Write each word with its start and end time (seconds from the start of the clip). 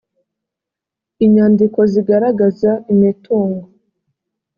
inyandiko 1.25 1.79
zigaragaza 1.91 2.71
imitungo 2.93 3.65